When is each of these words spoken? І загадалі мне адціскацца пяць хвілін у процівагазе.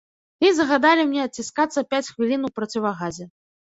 І 0.47 0.49
загадалі 0.59 1.05
мне 1.11 1.21
адціскацца 1.27 1.87
пяць 1.95 2.11
хвілін 2.13 2.41
у 2.53 2.55
процівагазе. 2.61 3.35